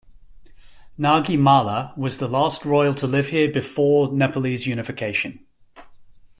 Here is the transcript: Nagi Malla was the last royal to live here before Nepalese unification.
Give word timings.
Nagi 0.97 1.37
Malla 1.37 1.93
was 1.95 2.17
the 2.17 2.27
last 2.27 2.65
royal 2.65 2.95
to 2.95 3.05
live 3.05 3.27
here 3.27 3.51
before 3.51 4.11
Nepalese 4.11 4.65
unification. 4.65 5.45